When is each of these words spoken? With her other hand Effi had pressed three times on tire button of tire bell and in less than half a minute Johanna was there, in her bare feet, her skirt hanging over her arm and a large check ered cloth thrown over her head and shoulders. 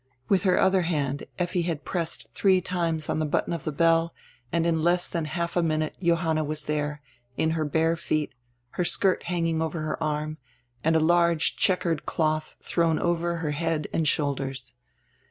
With 0.29 0.45
her 0.45 0.59
other 0.59 0.81
hand 0.81 1.25
Effi 1.37 1.61
had 1.61 1.85
pressed 1.85 2.25
three 2.33 2.59
times 2.59 3.07
on 3.07 3.19
tire 3.19 3.29
button 3.29 3.53
of 3.53 3.65
tire 3.65 3.71
bell 3.71 4.13
and 4.51 4.65
in 4.65 4.81
less 4.81 5.07
than 5.07 5.25
half 5.25 5.55
a 5.55 5.61
minute 5.61 5.95
Johanna 6.01 6.43
was 6.43 6.63
there, 6.63 7.03
in 7.37 7.51
her 7.51 7.65
bare 7.65 7.95
feet, 7.95 8.33
her 8.71 8.83
skirt 8.83 9.21
hanging 9.25 9.61
over 9.61 9.81
her 9.81 10.01
arm 10.03 10.39
and 10.83 10.95
a 10.95 10.99
large 10.99 11.55
check 11.55 11.83
ered 11.83 12.05
cloth 12.07 12.55
thrown 12.63 12.97
over 12.97 13.35
her 13.35 13.51
head 13.51 13.87
and 13.93 14.07
shoulders. 14.07 14.73